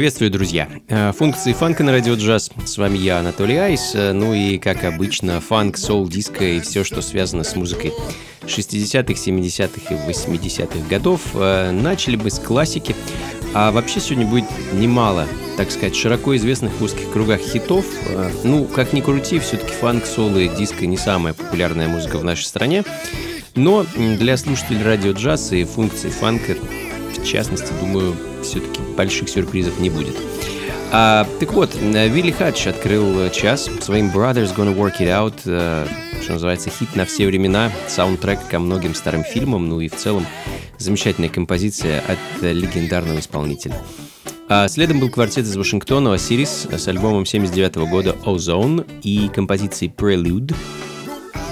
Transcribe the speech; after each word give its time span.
Приветствую, 0.00 0.30
друзья! 0.30 0.66
Э, 0.88 1.12
Функции 1.12 1.52
фанка 1.52 1.84
на 1.84 1.92
радио 1.92 2.14
джаз. 2.14 2.50
С 2.64 2.78
вами 2.78 2.96
я, 2.96 3.18
Анатолий 3.18 3.58
Айс. 3.58 3.92
Э, 3.94 4.14
Ну 4.14 4.32
и, 4.32 4.56
как 4.56 4.84
обычно, 4.84 5.42
фанк, 5.42 5.76
соул, 5.76 6.08
диско 6.08 6.42
и 6.42 6.60
все, 6.60 6.84
что 6.84 7.02
связано 7.02 7.44
с 7.44 7.54
музыкой 7.54 7.92
60-х, 8.44 9.12
70-х 9.12 9.94
и 9.94 10.10
80-х 10.10 10.88
годов. 10.88 11.20
Э, 11.34 11.70
Начали 11.70 12.16
бы 12.16 12.30
с 12.30 12.38
классики. 12.38 12.96
А 13.52 13.72
вообще 13.72 14.00
сегодня 14.00 14.26
будет 14.26 14.46
немало, 14.72 15.28
так 15.58 15.70
сказать, 15.70 15.94
широко 15.94 16.34
известных 16.34 16.72
в 16.80 16.82
узких 16.82 17.12
кругах 17.12 17.42
хитов. 17.42 17.84
Ну, 18.42 18.64
как 18.64 18.94
ни 18.94 19.02
крути, 19.02 19.38
все-таки 19.38 19.74
фанк, 19.74 20.06
соул 20.06 20.34
и 20.38 20.48
диско 20.48 20.86
не 20.86 20.96
самая 20.96 21.34
популярная 21.34 21.88
музыка 21.88 22.16
в 22.16 22.24
нашей 22.24 22.44
стране. 22.44 22.84
Но 23.54 23.84
для 23.94 24.38
слушателей 24.38 24.82
радио 24.82 25.12
джаз 25.12 25.52
и 25.52 25.64
функций 25.64 26.08
фанка, 26.08 26.56
в 27.22 27.26
частности, 27.26 27.72
думаю, 27.80 28.14
все-таки 28.42 28.80
больших 28.96 29.28
сюрпризов 29.28 29.78
не 29.78 29.90
будет. 29.90 30.16
А, 30.92 31.26
так 31.38 31.52
вот, 31.52 31.74
Вилли 31.74 32.32
Хадж 32.32 32.68
открыл 32.68 33.30
час 33.30 33.70
своим 33.80 34.10
Brothers 34.10 34.54
Gonna 34.56 34.76
Work 34.76 34.98
It 35.00 35.06
Out, 35.06 35.34
э, 35.44 35.86
что 36.22 36.32
называется, 36.32 36.68
хит 36.68 36.96
на 36.96 37.04
все 37.04 37.26
времена, 37.26 37.70
саундтрек 37.86 38.40
ко 38.48 38.58
многим 38.58 38.94
старым 38.94 39.22
фильмам, 39.22 39.68
ну 39.68 39.80
и 39.80 39.88
в 39.88 39.94
целом 39.94 40.26
замечательная 40.78 41.28
композиция 41.28 42.00
от 42.00 42.42
легендарного 42.42 43.20
исполнителя. 43.20 43.76
А 44.48 44.66
следом 44.66 44.98
был 44.98 45.10
квартет 45.10 45.44
из 45.44 45.56
Вашингтона 45.56 46.12
Осирис 46.12 46.66
с 46.68 46.88
альбомом 46.88 47.24
79 47.24 47.88
года 47.88 48.16
Ozone 48.24 48.84
и 49.00 49.28
композицией 49.28 49.92
Prelude. 49.96 50.56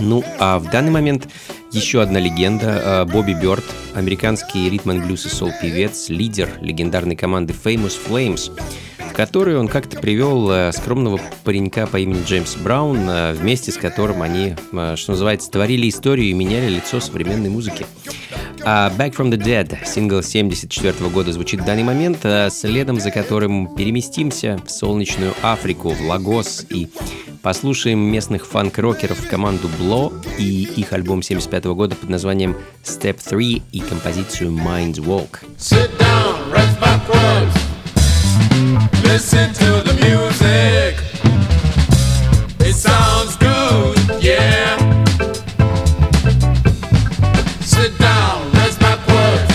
Ну, 0.01 0.25
а 0.39 0.59
в 0.59 0.71
данный 0.71 0.91
момент 0.91 1.29
еще 1.73 2.01
одна 2.01 2.19
легенда 2.19 3.05
э, 3.07 3.13
Бобби 3.13 3.33
Бёрд, 3.35 3.65
американский 3.95 4.71
ритм 4.71 5.01
блюз 5.05 5.27
и 5.27 5.29
сол 5.29 5.51
певец, 5.61 6.09
лидер 6.09 6.49
легендарной 6.61 7.17
команды 7.17 7.53
Famous 7.53 7.95
Flames, 8.09 8.51
в 9.19 9.21
которую 9.21 9.59
он 9.59 9.67
как-то 9.67 9.99
привел 9.99 10.49
э, 10.49 10.71
скромного 10.71 11.21
паренька 11.43 11.89
по 11.89 11.97
имени 11.97 12.23
Джеймс 12.25 12.55
Браун, 12.55 13.11
э, 13.11 13.33
вместе 13.33 13.73
с 13.73 13.77
которым 13.77 14.23
они, 14.23 14.55
э, 14.73 14.95
что 14.97 15.11
называется, 15.11 15.51
творили 15.51 15.89
историю 15.89 16.29
и 16.29 16.33
меняли 16.35 16.69
лицо 16.69 17.01
современной 17.01 17.51
музыки. 17.51 17.85
А 18.63 18.93
Back 18.97 19.17
from 19.17 19.33
the 19.33 19.37
Dead, 19.37 19.77
сингл 19.85 20.23
74 20.23 21.11
года 21.11 21.33
звучит 21.33 21.63
в 21.63 21.65
данный 21.65 21.83
момент, 21.83 22.25
следом 22.51 23.01
за 23.01 23.11
которым 23.11 23.75
переместимся 23.75 24.61
в 24.65 24.71
солнечную 24.71 25.35
Африку, 25.43 25.89
в 25.89 26.01
Лагос 26.01 26.67
и 26.71 26.89
послушаем 27.43 27.99
местных 27.99 28.47
фанк-рокеров 28.47 29.27
команду 29.27 29.69
Blow 29.81 30.13
и 30.39 30.63
их 30.77 30.93
альбом 30.93 31.23
75 31.23 31.65
года 31.65 31.97
под 31.97 32.09
названием 32.09 32.57
Step 32.85 33.19
3 33.29 33.63
и 33.73 33.81
композицию 33.81 34.53
Mind's 34.53 35.01
Walk. 35.01 35.41
Sit 35.57 35.91
down, 35.99 36.53
rest 36.53 36.79
backwards. 36.81 37.68
Listen 39.09 39.53
to 39.55 39.83
the 39.89 39.95
music. 40.05 40.95
It 42.61 42.75
sounds 42.75 43.37
good, 43.37 44.23
yeah. 44.23 44.77
Sit 47.61 47.99
down, 47.99 48.53
backwards. 48.77 49.55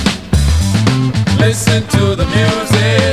Listen 1.39 1.83
to 1.89 2.15
the 2.15 2.25
music. 2.25 3.12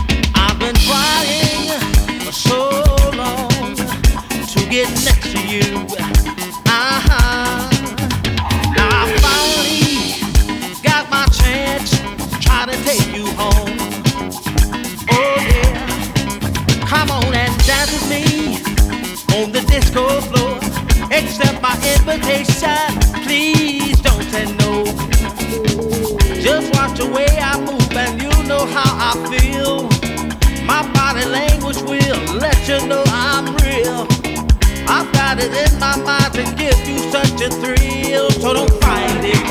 it 35.41 35.71
in 35.71 35.79
my 35.79 35.95
mind 35.97 36.33
to 36.33 36.43
give 36.55 36.77
you 36.87 36.99
such 37.11 37.41
a 37.41 37.49
thrill, 37.49 38.29
so 38.29 38.53
don't 38.53 38.71
find 38.81 39.25
it. 39.25 39.41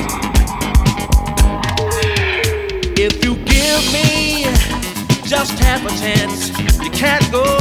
If 2.98 3.24
you 3.24 3.34
give 3.36 3.82
me 3.92 4.44
just 5.28 5.58
half 5.58 5.84
a 5.84 5.90
chance, 6.00 6.50
you 6.82 6.90
can't 6.90 7.30
go 7.32 7.59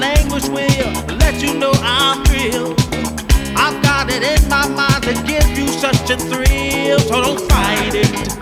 language 0.00 0.48
will 0.48 0.92
let 1.18 1.42
you 1.42 1.54
know 1.58 1.72
I'm 1.82 2.24
real. 2.32 2.74
I've 3.54 3.82
got 3.82 4.08
it 4.10 4.22
in 4.22 4.48
my 4.48 4.66
mind 4.66 5.02
to 5.04 5.12
give 5.24 5.46
you 5.58 5.68
such 5.68 6.10
a 6.10 6.16
thrill, 6.16 6.98
so 7.00 7.20
don't 7.20 7.40
fight 7.50 7.94
it. 7.94 8.39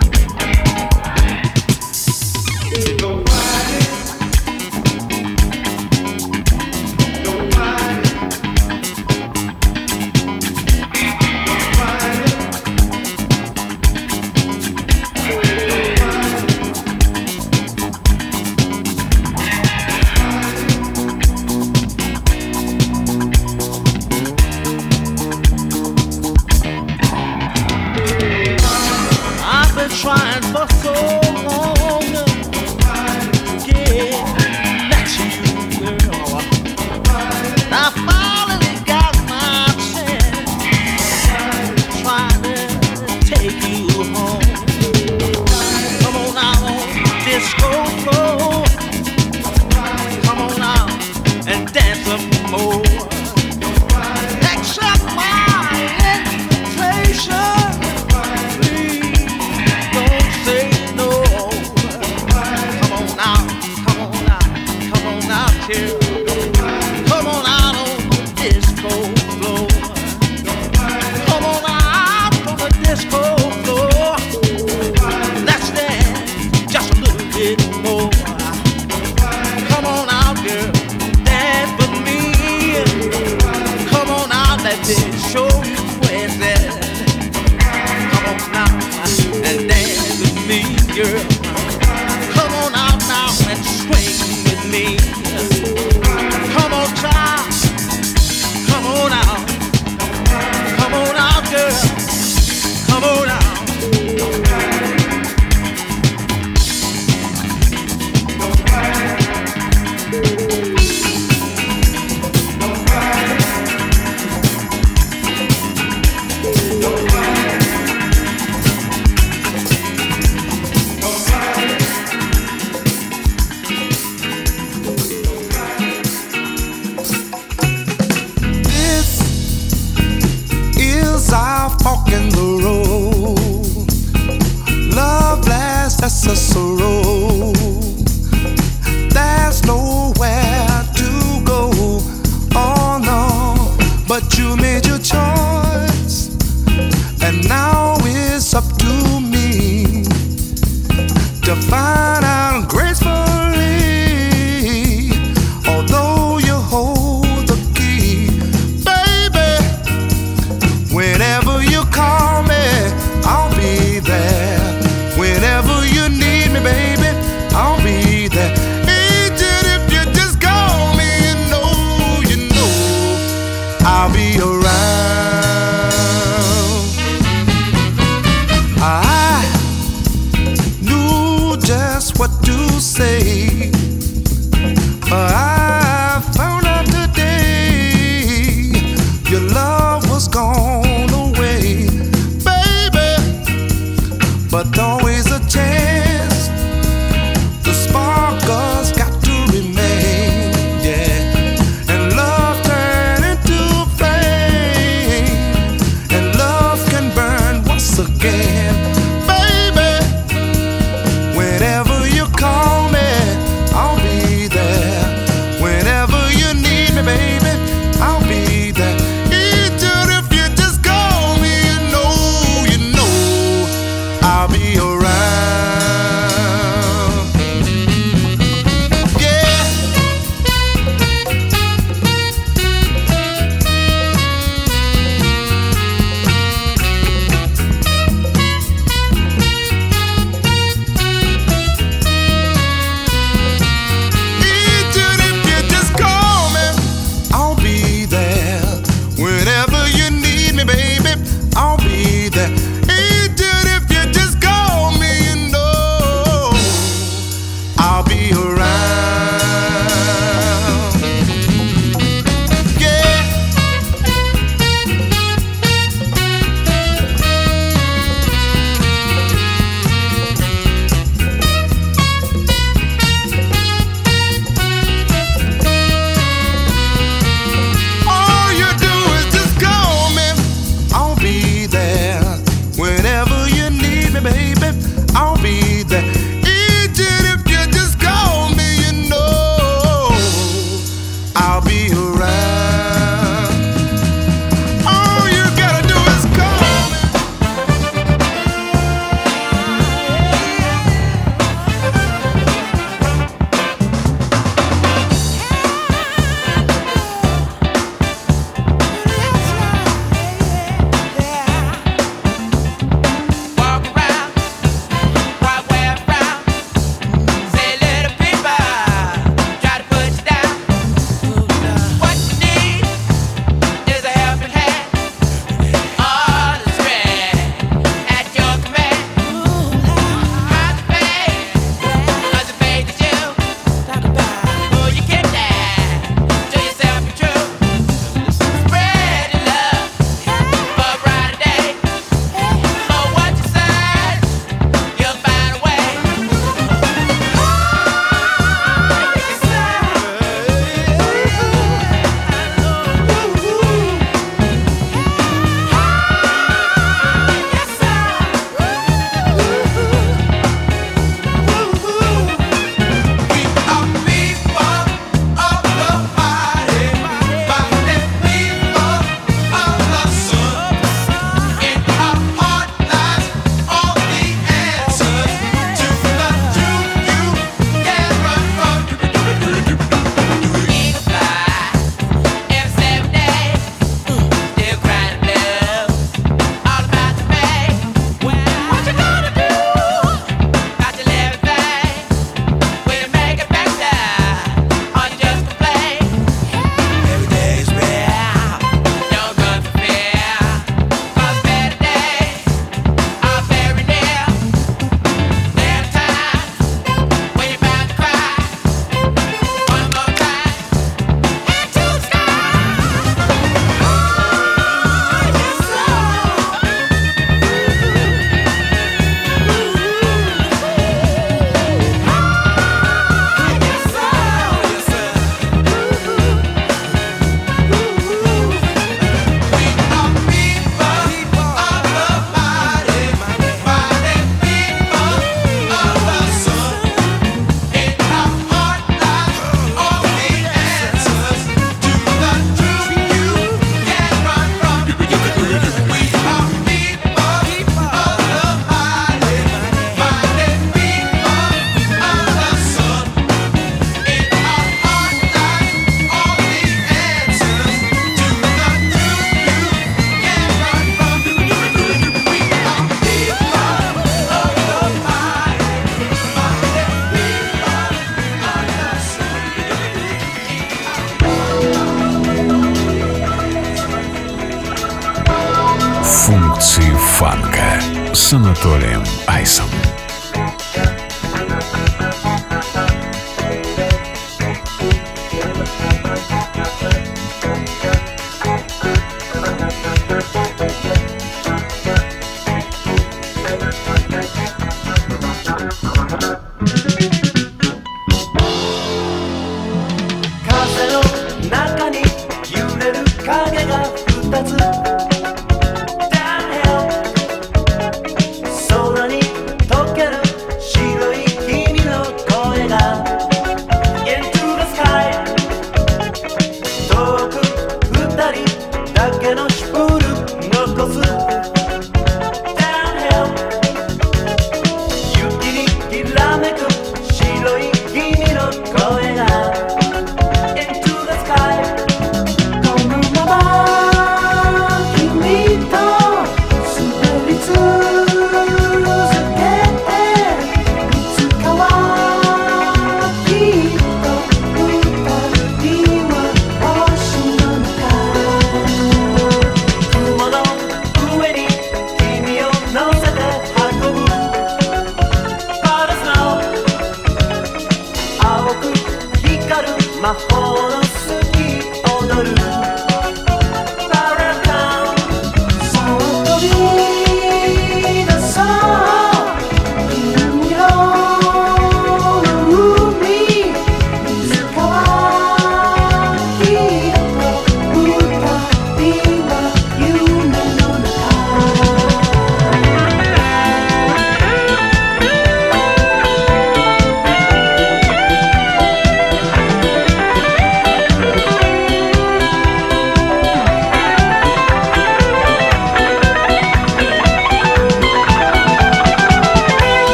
С 478.29 478.33
Анатолием 478.33 479.03
Айсом. 479.25 479.98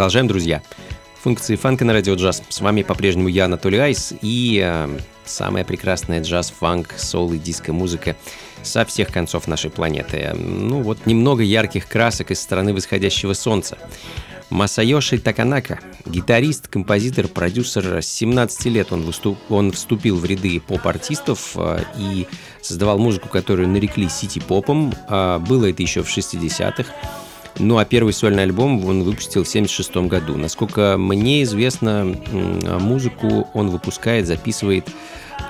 Продолжаем, 0.00 0.28
друзья. 0.28 0.62
Функции 1.22 1.56
фанка 1.56 1.84
на 1.84 1.92
радио 1.92 2.14
джаз. 2.14 2.42
С 2.48 2.62
вами 2.62 2.82
по-прежнему 2.82 3.28
я, 3.28 3.44
Анатолий 3.44 3.76
Айс, 3.76 4.14
и 4.22 4.58
э, 4.64 4.98
самая 5.26 5.62
прекрасная 5.62 6.22
джаз, 6.22 6.54
фанк, 6.58 6.94
сол 6.96 7.30
и 7.34 7.38
диско-музыка 7.38 8.16
со 8.62 8.86
всех 8.86 9.08
концов 9.12 9.46
нашей 9.46 9.68
планеты. 9.68 10.32
Ну 10.34 10.80
вот 10.80 11.04
немного 11.04 11.42
ярких 11.42 11.86
красок 11.86 12.30
из 12.30 12.40
стороны 12.40 12.72
восходящего 12.72 13.34
солнца. 13.34 13.76
Масайоши 14.48 15.18
Таканака, 15.18 15.80
гитарист, 16.06 16.68
композитор, 16.68 17.28
продюсер, 17.28 18.02
с 18.02 18.06
17 18.06 18.64
лет 18.66 18.92
он, 18.92 19.02
выступ, 19.02 19.38
он 19.50 19.70
вступил 19.70 20.16
в 20.16 20.24
ряды 20.24 20.60
поп-артистов 20.60 21.52
э, 21.56 21.84
и 21.98 22.26
создавал 22.62 22.98
музыку, 22.98 23.28
которую 23.28 23.68
нарекли 23.68 24.08
сити-попом. 24.08 24.94
Э, 25.10 25.38
было 25.46 25.68
это 25.68 25.82
еще 25.82 26.02
в 26.02 26.08
60-х. 26.08 26.86
Ну 27.58 27.78
а 27.78 27.84
первый 27.84 28.12
сольный 28.12 28.44
альбом 28.44 28.84
он 28.84 29.02
выпустил 29.02 29.44
в 29.44 29.48
1976 29.48 30.08
году. 30.08 30.36
Насколько 30.36 30.96
мне 30.98 31.42
известно, 31.42 32.16
музыку 32.80 33.48
он 33.54 33.70
выпускает, 33.70 34.26
записывает 34.26 34.88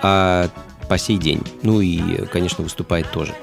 а, 0.03 0.49
по 0.89 0.99
сей 0.99 1.19
день. 1.19 1.43
Ну 1.63 1.81
и, 1.81 2.25
конечно, 2.27 2.65
выступает 2.65 3.11
тоже. 3.11 3.35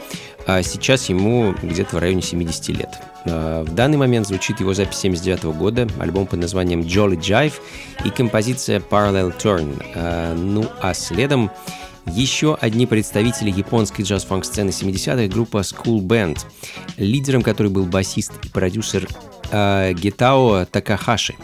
А 0.45 0.63
сейчас 0.63 1.09
ему 1.09 1.53
где-то 1.61 1.97
в 1.97 1.99
районе 1.99 2.21
70 2.21 2.69
лет. 2.69 2.89
А, 3.25 3.63
в 3.63 3.73
данный 3.73 3.97
момент 3.97 4.27
звучит 4.27 4.59
его 4.59 4.73
запись 4.73 4.97
79 4.97 5.43
года, 5.57 5.87
альбом 5.99 6.27
под 6.27 6.39
названием 6.39 6.81
Jolly 6.81 7.17
Jive 7.17 7.53
и 8.05 8.09
композиция 8.09 8.79
Parallel 8.79 9.35
Turn. 9.37 9.81
А, 9.95 10.33
ну 10.35 10.65
а 10.81 10.93
следом 10.93 11.51
еще 12.07 12.57
одни 12.59 12.85
представители 12.85 13.51
японской 13.51 14.03
джаз-фанк 14.03 14.45
сцены 14.45 14.69
70-х 14.69 15.27
группа 15.33 15.57
School 15.57 15.99
Band, 15.99 16.39
лидером 16.97 17.41
которой 17.41 17.67
был 17.67 17.85
басист 17.85 18.31
и 18.43 18.49
продюсер 18.49 19.07
э, 19.51 19.93
Гетао 19.93 20.65
Такахаши. 20.65 21.35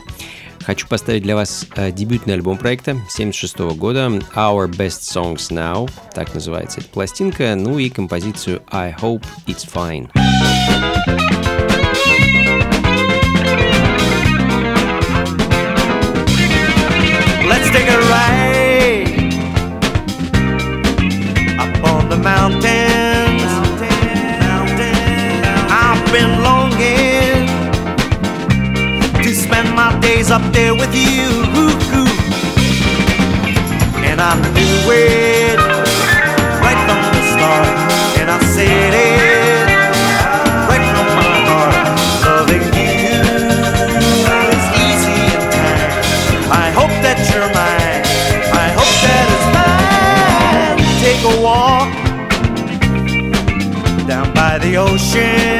Хочу 0.66 0.88
поставить 0.88 1.24
для 1.24 1.36
вас 1.36 1.68
э, 1.76 1.92
дебютный 1.92 2.36
альбом 2.36 2.58
проекта 2.58 2.98
76 3.10 3.60
года 3.76 4.08
Our 4.36 4.70
Best 4.70 5.02
Songs 5.02 5.52
Now, 5.52 5.90
так 6.14 6.34
называется 6.34 6.80
эта 6.80 6.90
пластинка, 6.90 7.56
ну 7.56 7.80
и 7.80 7.90
композицию 7.90 8.62
I 8.72 8.96
Hope 9.00 9.26
It's 9.46 9.68
Fine. 9.68 10.10
Let's 17.46 17.70
take 17.72 17.90
a 17.90 18.00
ride 18.10 18.33
up 30.34 30.52
there 30.52 30.74
with 30.74 30.96
you. 30.96 31.30
And 34.02 34.20
I 34.20 34.34
knew 34.56 34.90
it 34.90 35.60
right 36.58 36.80
from 36.88 37.00
the 37.14 37.22
start. 37.34 37.70
And 38.18 38.32
I 38.32 38.40
said 38.56 38.94
it 38.98 39.68
right 40.70 40.86
from 40.90 41.08
my 41.22 41.38
heart. 41.50 41.78
Loving 42.26 42.66
you 42.82 43.22
is 44.50 44.66
easy 44.88 45.22
in 45.36 45.42
time. 45.54 46.50
I 46.50 46.68
hope 46.80 46.96
that 47.06 47.18
you're 47.30 47.52
mine. 47.54 48.02
I 48.58 48.68
hope 48.80 48.96
that 49.06 49.26
it's 49.36 49.48
mine. 49.54 50.82
Take 51.04 51.22
a 51.30 51.36
walk 51.46 51.94
down 54.08 54.28
by 54.34 54.58
the 54.58 54.78
ocean. 54.78 55.53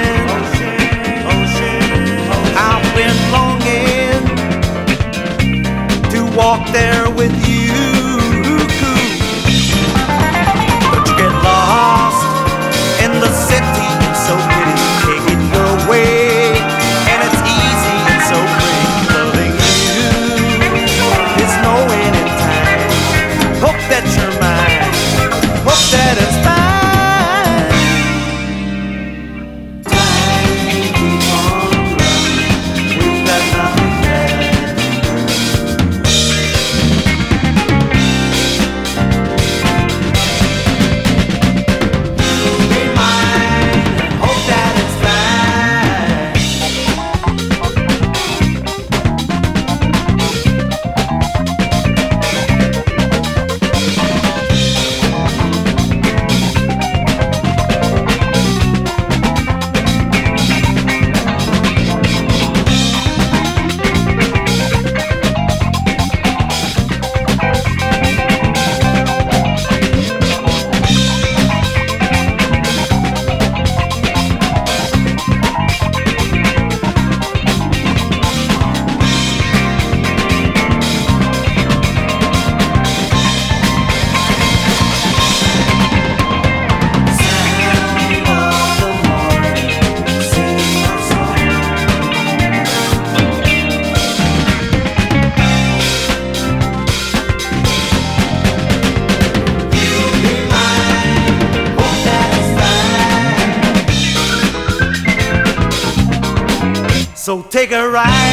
Take 107.64 107.72
a 107.72 107.90
ride 107.90 108.33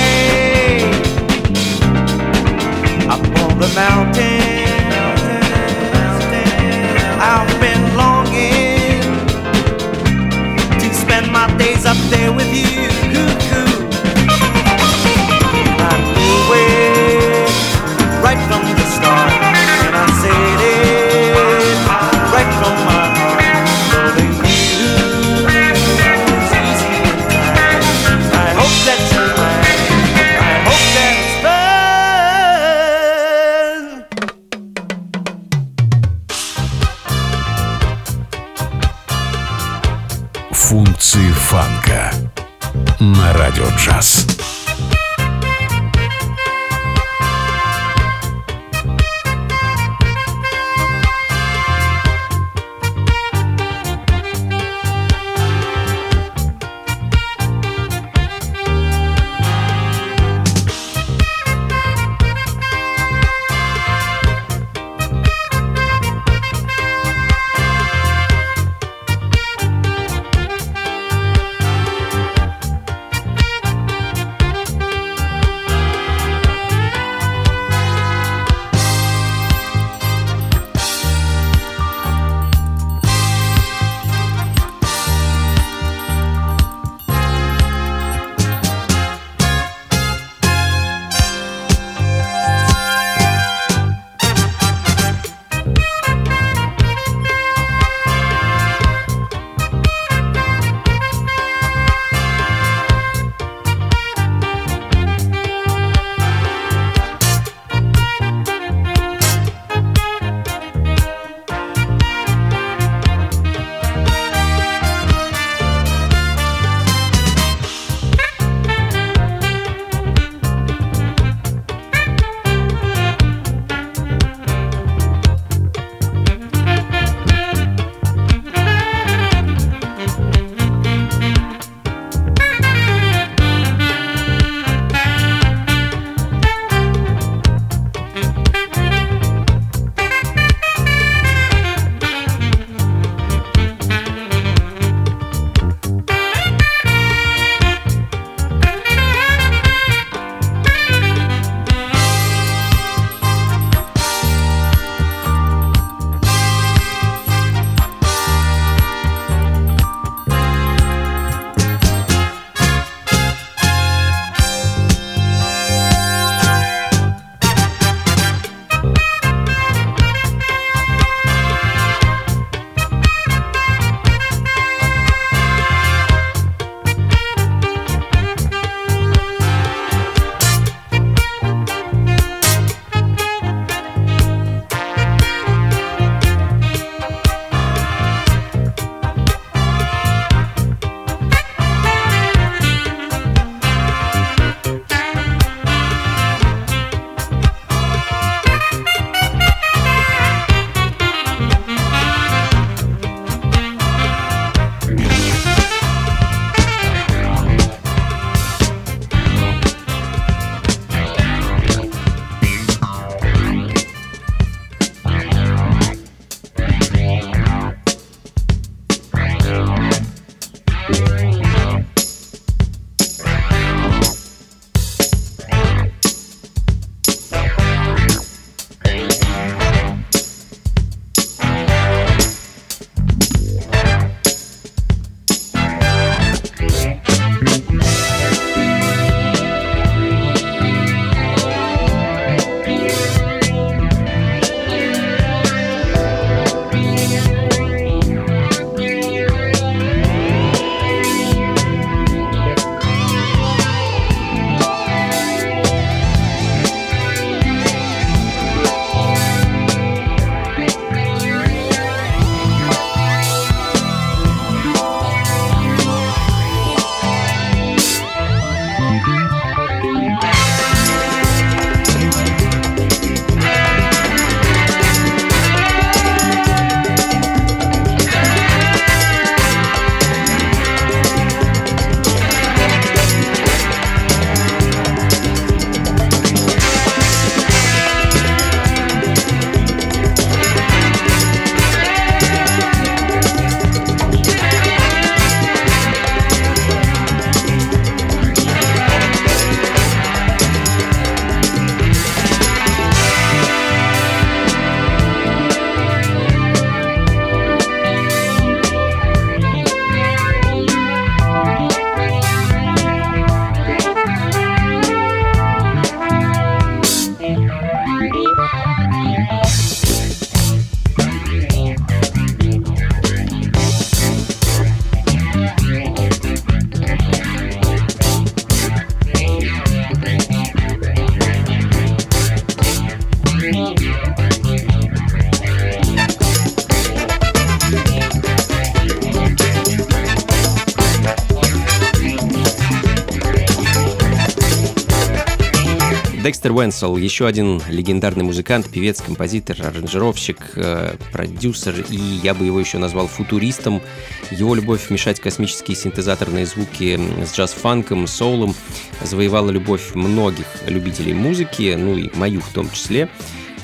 Декстер 346.40 346.56
Уэнсел, 346.56 346.96
еще 346.96 347.26
один 347.26 347.60
легендарный 347.68 348.24
музыкант, 348.24 348.70
певец, 348.70 349.02
композитор, 349.02 349.58
аранжировщик, 349.60 350.52
э, 350.56 350.94
продюсер, 351.12 351.84
и 351.90 351.96
я 351.96 352.32
бы 352.32 352.46
его 352.46 352.58
еще 352.58 352.78
назвал 352.78 353.08
футуристом. 353.08 353.82
Его 354.30 354.54
любовь 354.54 354.88
мешать 354.88 355.20
космические 355.20 355.76
синтезаторные 355.76 356.46
звуки 356.46 356.98
с 357.26 357.34
джаз-фанком, 357.34 358.06
соулом 358.06 358.54
завоевала 359.02 359.50
любовь 359.50 359.94
многих 359.94 360.46
любителей 360.66 361.12
музыки, 361.12 361.76
ну 361.78 361.98
и 361.98 362.08
мою 362.16 362.40
в 362.40 362.48
том 362.54 362.70
числе. 362.70 363.10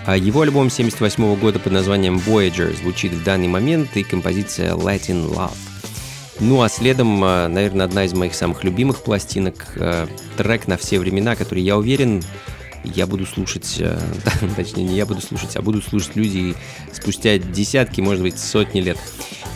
А 0.04 0.18
его 0.18 0.42
альбом 0.42 0.68
78 0.68 1.34
года 1.36 1.58
под 1.58 1.72
названием 1.72 2.18
Voyager 2.18 2.76
звучит 2.76 3.14
в 3.14 3.24
данный 3.24 3.48
момент 3.48 3.96
и 3.96 4.02
композиция 4.02 4.74
Latin 4.74 5.32
Love. 5.32 5.56
Ну 6.40 6.60
а 6.60 6.68
следом, 6.68 7.24
э, 7.24 7.48
наверное, 7.48 7.86
одна 7.86 8.04
из 8.04 8.12
моих 8.12 8.34
самых 8.34 8.64
любимых 8.64 9.02
пластинок, 9.02 9.64
э, 9.76 10.06
трек 10.36 10.68
на 10.68 10.76
все 10.76 10.98
времена, 10.98 11.36
который, 11.36 11.62
я 11.62 11.78
уверен, 11.78 12.22
я 12.94 13.06
буду 13.06 13.26
слушать, 13.26 13.76
э, 13.78 13.98
точнее, 14.56 14.84
не 14.84 14.96
я 14.96 15.06
буду 15.06 15.20
слушать, 15.20 15.56
а 15.56 15.62
будут 15.62 15.84
слушать 15.84 16.16
люди 16.16 16.54
спустя 16.92 17.38
десятки, 17.38 18.00
может 18.00 18.22
быть, 18.22 18.38
сотни 18.38 18.80
лет. 18.80 18.98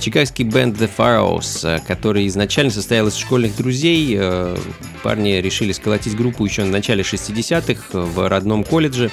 Чикагский 0.01 0.45
бенд 0.45 0.77
The 0.77 0.91
Pharaohs, 0.97 1.83
который 1.87 2.27
изначально 2.27 2.73
состоял 2.73 3.07
из 3.07 3.17
школьных 3.17 3.55
друзей, 3.57 4.19
парни 5.03 5.33
решили 5.33 5.73
сколотить 5.73 6.17
группу 6.17 6.45
еще 6.45 6.65
на 6.65 6.71
начале 6.71 7.03
60-х 7.03 7.99
в 7.99 8.29
родном 8.29 8.65
колледже, 8.65 9.11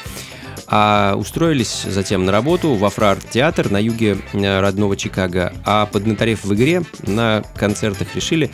а 0.68 1.16
устроились 1.16 1.86
затем 1.88 2.26
на 2.26 2.32
работу 2.32 2.74
во 2.74 2.90
фрарт-театр 2.90 3.72
на 3.72 3.78
юге 3.78 4.18
э, 4.34 4.60
родного 4.60 4.98
Чикаго, 4.98 5.54
а 5.66 5.86
поднаторев 5.86 6.44
в 6.44 6.54
игре 6.54 6.84
на 7.04 7.44
концертах 7.56 8.16
решили 8.16 8.52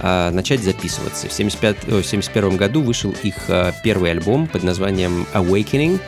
а, 0.00 0.30
начать 0.30 0.62
записываться. 0.62 1.28
В 1.28 1.32
1971 1.32 2.56
году 2.56 2.82
вышел 2.82 3.14
их 3.22 3.34
а, 3.48 3.72
первый 3.82 4.10
альбом 4.10 4.46
под 4.46 4.62
названием 4.62 5.26
Awakening, 5.34 6.00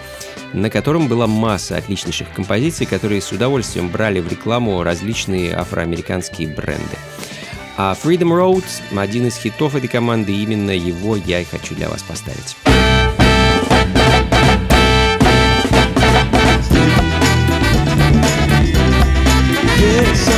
на 0.52 0.70
котором 0.70 1.08
была 1.08 1.26
масса 1.26 1.76
отличнейших 1.76 2.32
композиций, 2.32 2.86
которые 2.86 3.20
с 3.20 3.32
удовольствием 3.32 3.88
брали 3.88 4.20
в 4.20 4.28
рекламу 4.28 4.82
различные 4.82 5.54
афроамериканские 5.54 6.48
бренды. 6.48 6.96
А 7.76 7.94
Freedom 8.02 8.30
Road– 8.30 8.64
один 8.96 9.26
из 9.26 9.36
хитов 9.36 9.74
этой 9.74 9.88
команды, 9.88 10.32
именно 10.32 10.70
его 10.70 11.16
я 11.16 11.40
и 11.40 11.44
хочу 11.44 11.74
для 11.74 11.88
вас 11.90 12.02
поставить. 12.02 12.56
Yes, 19.78 20.35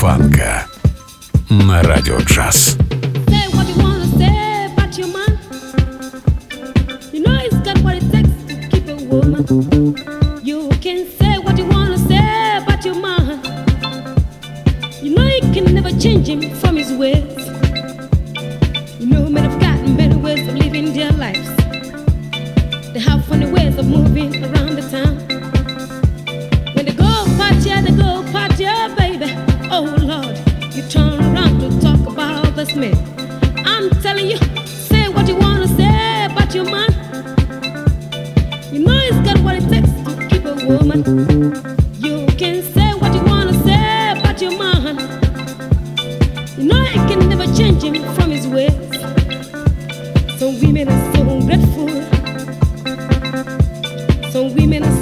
Фанк. 0.00 0.39
Some 50.40 50.58
women 50.62 50.88
are 50.88 51.14
so 51.14 51.22
grateful. 51.42 51.88
Some 54.32 54.54
women 54.54 54.84
are 54.84 54.99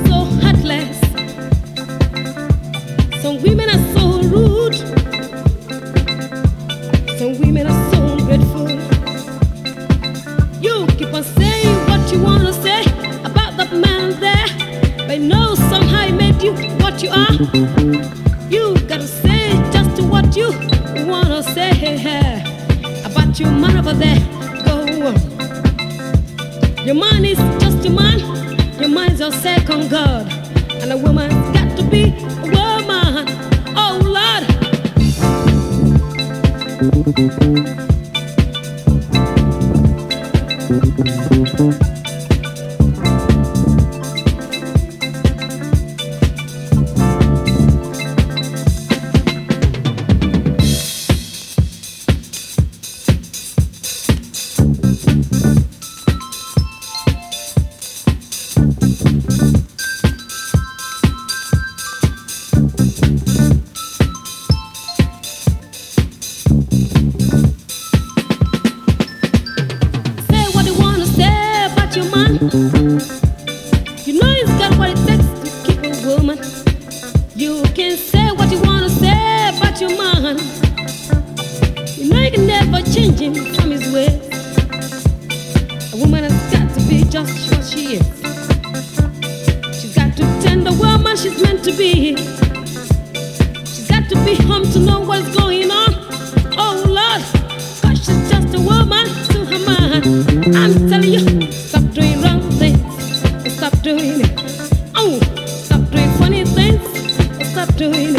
doing 107.79 108.18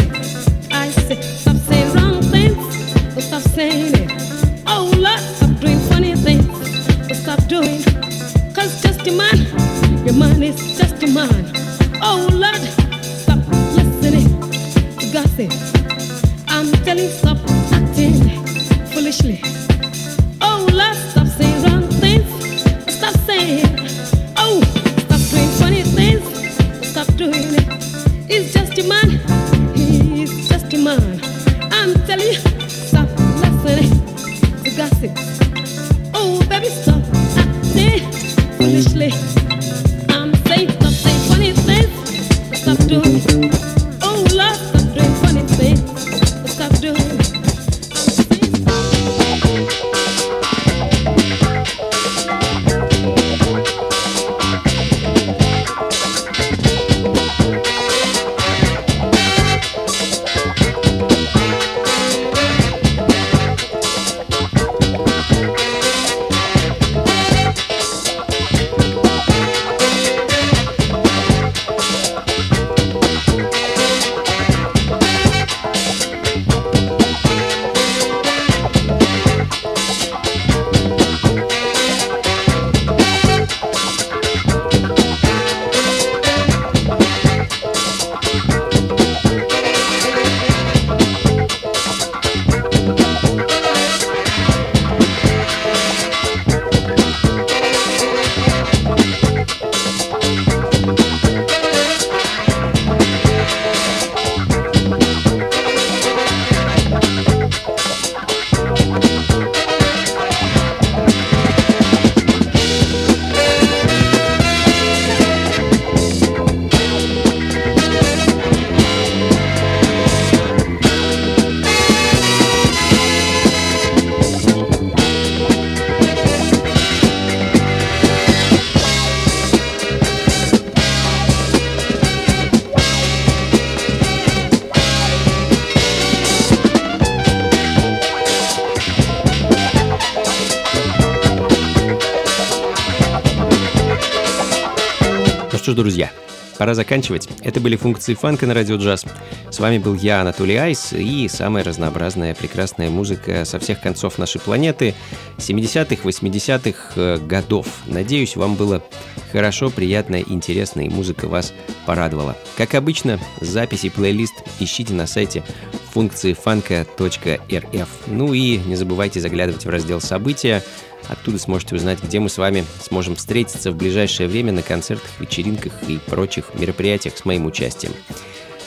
пора 146.59 146.73
заканчивать. 146.73 147.29
Это 147.41 147.61
были 147.61 147.77
функции 147.77 148.13
фанка 148.13 148.45
на 148.45 148.53
радио 148.53 148.75
джаз. 148.75 149.05
С 149.49 149.59
вами 149.59 149.77
был 149.77 149.95
я, 149.95 150.19
Анатолий 150.19 150.57
Айс, 150.57 150.91
и 150.91 151.29
самая 151.29 151.63
разнообразная, 151.63 152.35
прекрасная 152.35 152.89
музыка 152.89 153.45
со 153.45 153.59
всех 153.59 153.79
концов 153.79 154.17
нашей 154.17 154.41
планеты 154.41 154.93
70-х, 155.37 156.03
80-х 156.03 156.93
э, 156.97 157.17
годов. 157.25 157.65
Надеюсь, 157.87 158.35
вам 158.35 158.55
было 158.55 158.83
хорошо, 159.31 159.69
приятно, 159.69 160.17
интересно, 160.17 160.81
и 160.81 160.89
музыка 160.89 161.29
вас 161.29 161.53
порадовала. 161.85 162.35
Как 162.57 162.75
обычно, 162.75 163.19
записи 163.39 163.87
плейлист 163.87 164.35
ищите 164.59 164.93
на 164.93 165.07
сайте 165.07 165.45
функции 165.93 166.33
фанка.рф. 166.33 167.89
Ну 168.07 168.33
и 168.33 168.57
не 168.57 168.75
забывайте 168.75 169.21
заглядывать 169.21 169.65
в 169.65 169.69
раздел 169.69 170.01
«События», 170.01 170.61
Оттуда 171.09 171.39
сможете 171.39 171.75
узнать, 171.75 172.01
где 172.03 172.19
мы 172.19 172.29
с 172.29 172.37
вами 172.37 172.63
сможем 172.81 173.15
встретиться 173.15 173.71
в 173.71 173.75
ближайшее 173.75 174.29
время 174.29 174.53
на 174.53 174.61
концертах, 174.61 175.09
вечеринках 175.19 175.73
и 175.87 175.97
прочих 175.97 176.53
мероприятиях 176.53 177.17
с 177.17 177.25
моим 177.25 177.47
участием. 177.47 177.93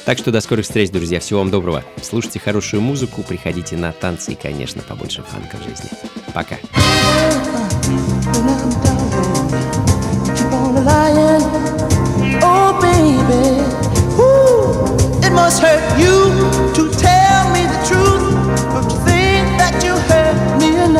Так 0.04 0.18
что 0.18 0.32
до 0.32 0.40
скорых 0.40 0.64
встреч, 0.64 0.90
друзья. 0.90 1.20
Всего 1.20 1.38
вам 1.38 1.52
доброго. 1.52 1.84
Слушайте 2.02 2.40
хорошую 2.40 2.82
музыку, 2.82 3.22
приходите 3.22 3.76
на 3.76 3.92
танцы 3.92 4.32
и, 4.32 4.34
конечно, 4.34 4.82
побольше 4.82 5.22
фанка 5.22 5.56
в 5.56 5.62
жизни. 5.62 5.88
Пока. 6.34 6.56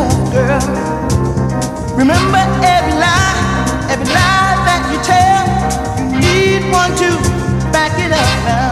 Oh, 0.05 0.33
girl. 0.33 1.12
Remember 1.97 2.43
every 2.65 2.97
lie, 2.99 3.37
every 3.91 4.07
lie 4.07 4.57
that 4.69 4.83
you 4.91 4.99
tell. 5.05 5.45
You 6.13 6.19
need 6.21 6.63
one 6.73 6.93
to 7.01 7.11
back 7.73 7.93
it 7.99 8.13
up 8.13 8.31
now. 8.47 8.72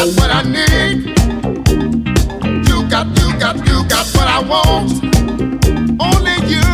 Got, 0.00 0.16
what 0.16 0.30
I 0.30 0.42
need. 0.42 1.06
You 2.68 2.88
got, 2.88 3.06
you 3.18 3.38
got, 3.38 3.56
you 3.68 3.84
got 3.88 4.06
what 4.16 4.28
I 4.28 4.40
want. 4.40 4.90
Only 6.00 6.36
you, 6.48 6.68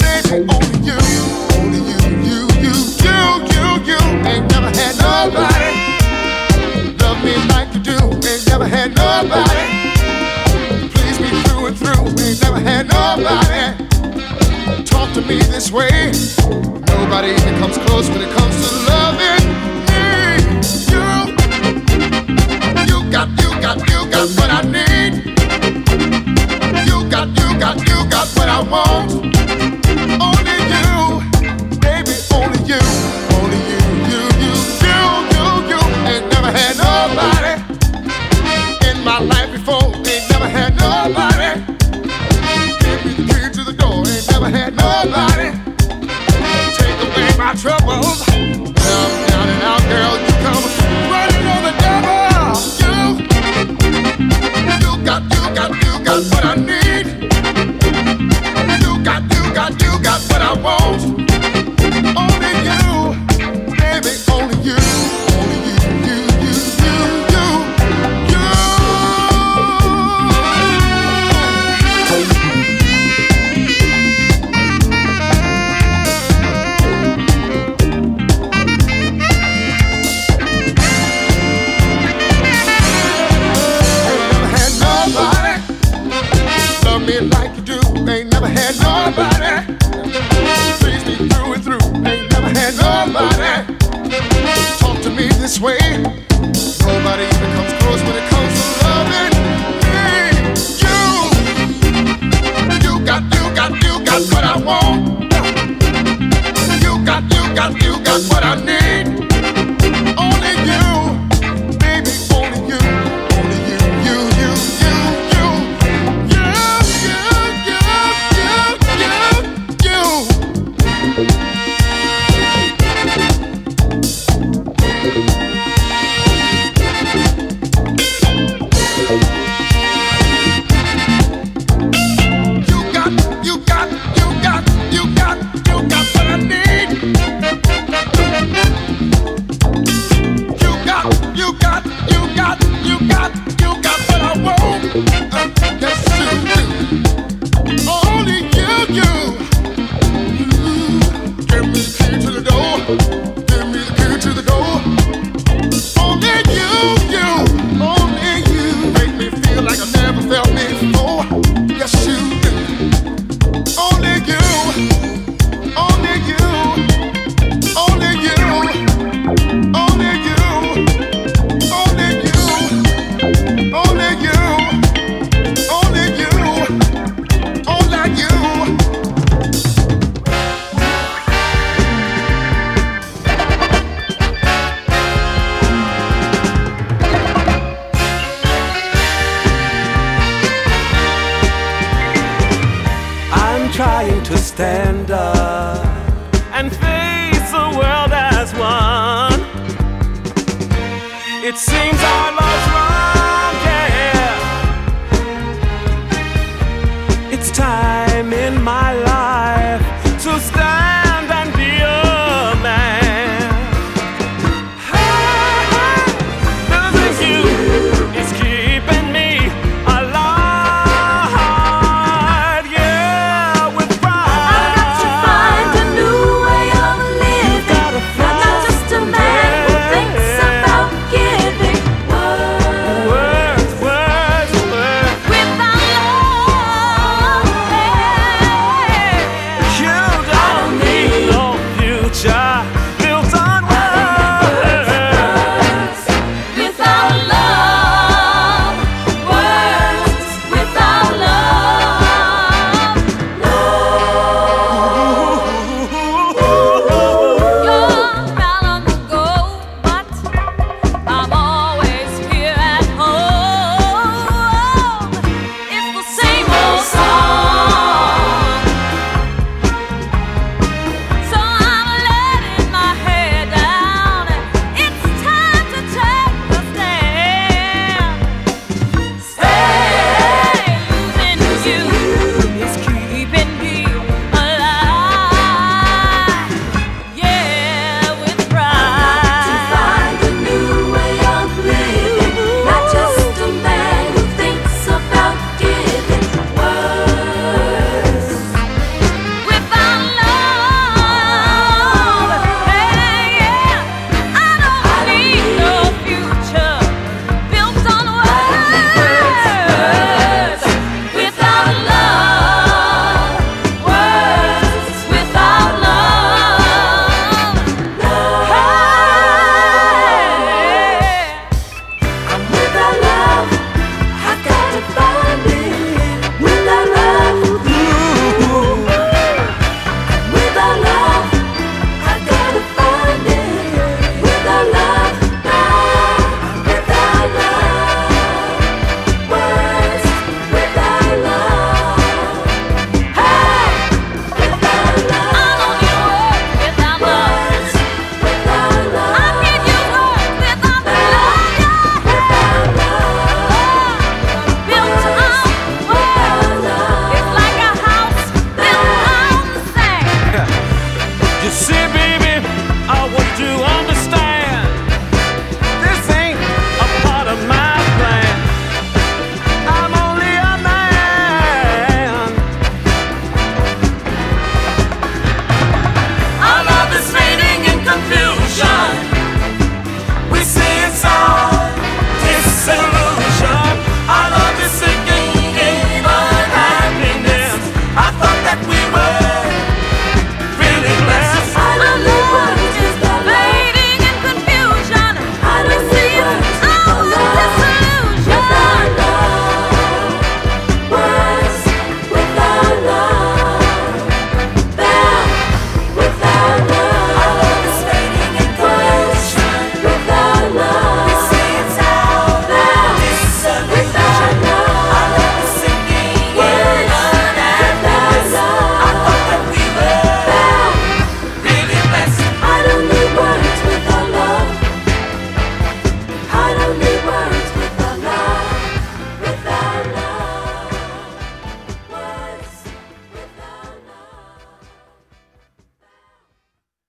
baby, 0.00 0.48
only 0.48 0.78
you, 0.88 0.98
only 1.58 1.80
you, 1.90 2.00
you, 2.24 2.38
you, 2.64 2.76
you, 3.04 3.16
you, 3.52 3.64
you. 3.88 4.00
Ain't 4.24 4.46
never 4.52 4.70
had 4.72 4.96
nobody 4.96 5.70
love 7.02 7.20
me 7.24 7.34
like 7.52 7.74
you 7.74 7.80
do. 7.80 7.98
Ain't 8.26 8.46
never 8.48 8.66
had 8.66 8.94
nobody 8.94 9.66
please 10.94 11.20
me 11.20 11.30
through 11.42 11.66
and 11.66 11.76
through. 11.78 12.24
Ain't 12.24 12.42
never 12.42 12.60
had 12.60 12.88
nobody 12.88 14.84
talk 14.84 15.12
to 15.12 15.20
me 15.20 15.38
this 15.52 15.70
way. 15.70 16.12
Nobody 16.86 17.32
even 17.32 17.58
comes 17.60 17.76
close 17.78 18.08
when 18.08 18.22
it 18.22 18.30
comes 18.34 18.56
to 18.56 18.76
loving 18.88 19.79
want. 28.70 29.39